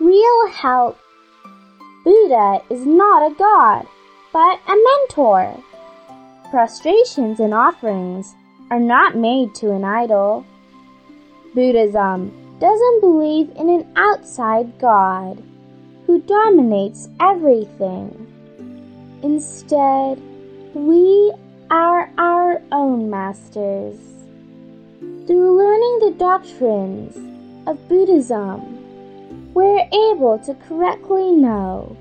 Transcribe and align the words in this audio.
real 0.00 0.48
help. 0.48 0.98
Buddha 2.04 2.62
is 2.70 2.86
not 2.86 3.30
a 3.30 3.34
god, 3.34 3.86
but 4.32 4.58
a 4.66 4.74
mentor. 4.74 5.62
Prostrations 6.50 7.38
and 7.38 7.52
offerings 7.52 8.34
are 8.70 8.80
not 8.80 9.14
made 9.14 9.54
to 9.56 9.72
an 9.72 9.84
idol. 9.84 10.46
Buddhism 11.54 12.32
doesn't 12.58 13.00
believe 13.00 13.50
in 13.56 13.68
an 13.68 13.92
outside 13.96 14.78
God 14.78 15.42
who 16.06 16.20
dominates 16.22 17.08
everything. 17.20 18.26
Instead, 19.22 20.20
we 20.74 21.32
are 21.70 22.10
our 22.16 22.62
own 22.72 23.10
masters. 23.10 23.98
Through 25.26 25.58
learning 25.58 25.98
the 26.00 26.16
doctrines 26.18 27.16
of 27.68 27.88
Buddhism, 27.88 28.79
able 29.92 30.38
to 30.38 30.54
correctly 30.68 31.32
know 31.32 31.96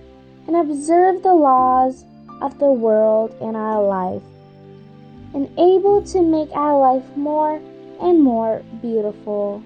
and 0.47 0.55
observe 0.55 1.21
the 1.23 1.33
laws 1.33 2.05
of 2.41 2.57
the 2.59 2.71
world 2.71 3.35
in 3.41 3.55
our 3.55 3.83
life 3.83 4.23
and 5.33 5.47
able 5.59 6.01
to 6.01 6.21
make 6.21 6.49
our 6.53 6.79
life 6.79 7.05
more 7.15 7.61
and 8.01 8.21
more 8.21 8.63
beautiful. 8.81 9.59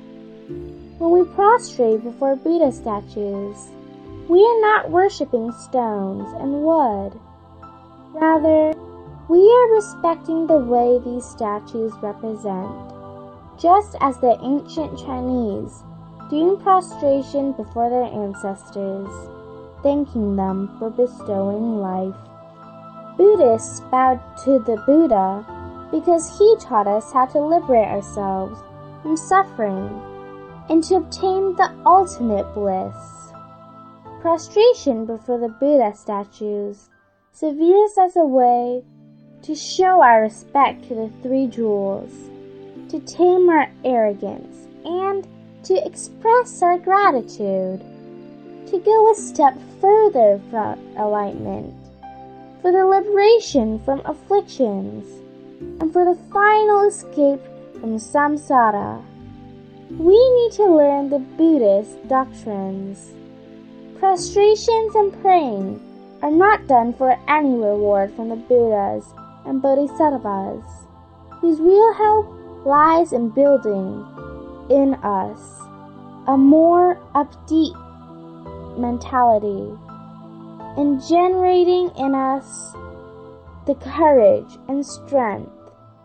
When 0.98 1.12
we 1.12 1.24
prostrate 1.36 2.04
before 2.04 2.36
Buddha 2.36 2.72
statues, 2.72 3.70
we 4.28 4.40
are 4.40 4.62
not 4.62 4.90
worshipping 4.90 5.52
stones 5.52 6.28
and 6.40 6.64
wood. 6.64 7.20
Rather, 8.14 8.74
we 9.30 9.40
are 9.40 9.76
respecting 9.76 10.48
the 10.48 10.58
way 10.58 11.00
these 11.00 11.26
statues 11.26 11.94
represent, 12.02 12.72
just 13.60 13.96
as 14.02 14.18
the 14.20 14.38
ancient 14.42 14.98
Chinese 15.00 15.84
doing 16.34 16.58
prostration 16.58 17.52
before 17.52 17.92
their 17.92 18.10
ancestors, 18.24 19.08
thanking 19.84 20.36
them 20.36 20.76
for 20.80 20.90
bestowing 20.90 21.78
life. 21.78 22.16
Buddhists 23.16 23.82
bowed 23.92 24.20
to 24.44 24.58
the 24.66 24.82
Buddha 24.88 25.46
because 25.92 26.36
he 26.40 26.56
taught 26.60 26.88
us 26.88 27.14
how 27.14 27.28
to 27.28 27.40
liberate 27.40 27.88
ourselves 27.88 28.60
from 29.04 29.16
suffering 29.16 30.02
and 30.70 30.84
to 30.84 30.96
obtain 30.96 31.56
the 31.56 31.72
ultimate 31.86 32.52
bliss. 32.56 32.96
Prostration 34.20 35.06
before 35.06 35.38
the 35.38 35.50
Buddha 35.50 35.94
statues 35.96 36.90
serves 37.32 37.96
as 38.00 38.16
a 38.16 38.26
way 38.26 38.84
to 39.44 39.54
show 39.54 40.02
our 40.02 40.24
respect 40.24 40.88
to 40.88 40.96
the 40.96 41.12
three 41.22 41.46
jewels, 41.46 42.12
to 42.90 43.00
tame 43.02 43.50
our 43.50 43.70
arrogance, 43.86 44.68
and 44.84 45.28
to 45.64 45.86
express 45.86 46.62
our 46.62 46.78
gratitude, 46.78 47.80
to 48.68 48.80
go 48.80 49.12
a 49.12 49.16
step 49.16 49.58
further 49.80 50.42
for 50.50 50.78
enlightenment, 50.98 51.74
for 52.62 52.72
the 52.72 52.86
liberation 52.86 53.80
from 53.86 54.02
afflictions, 54.06 55.06
and 55.80 55.92
for 55.94 56.06
the 56.06 56.20
final 56.32 56.88
escape 56.88 57.42
from 57.80 57.98
samsara. 57.98 59.04
We 59.92 60.18
need 60.36 60.52
to 60.54 60.66
learn 60.66 61.10
the 61.10 61.20
Buddhist 61.20 62.08
doctrines. 62.08 63.14
Prostrations 64.00 64.96
and 64.96 65.22
praying 65.22 65.80
are 66.22 66.32
not 66.32 66.68
done 66.68 66.94
for 66.94 67.18
any 67.28 67.56
reward 67.56 68.14
from 68.16 68.30
the 68.30 68.36
Buddhas 68.36 69.06
and 69.46 69.62
Bodhisattvas, 69.62 70.64
whose 71.40 71.60
real 71.60 71.94
help 71.94 72.28
lies 72.66 73.14
in 73.14 73.30
building 73.30 74.06
in 74.70 74.94
us 74.96 75.62
a 76.28 76.38
more 76.38 76.96
upbeat 77.16 77.76
mentality 78.78 79.72
and 80.78 81.02
generating 81.08 81.90
in 81.98 82.16
us 82.16 82.74
the 83.66 83.76
courage 83.76 84.58
and 84.68 84.86
strength 84.86 85.52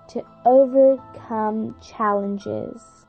to 0.09 0.25
overcome 0.45 1.75
challenges. 1.81 3.07